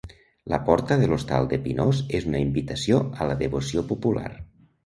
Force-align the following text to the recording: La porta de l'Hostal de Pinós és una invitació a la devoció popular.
La 0.53 0.59
porta 0.69 0.97
de 1.01 1.09
l'Hostal 1.11 1.49
de 1.51 1.59
Pinós 1.67 2.01
és 2.21 2.27
una 2.31 2.41
invitació 2.47 3.01
a 3.19 3.29
la 3.33 3.37
devoció 3.45 3.89
popular. 3.93 4.29